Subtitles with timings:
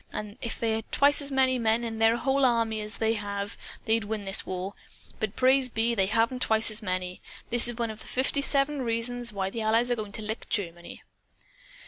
[0.11, 3.55] And if they had twice as many men in their whole army as they have,
[3.85, 4.73] they'd win this war.
[5.19, 7.21] But praise be, they haven't twice as many!
[7.51, 10.49] That is one of the fifty seven reasons why the Allies are going to lick
[10.49, 11.03] Germany."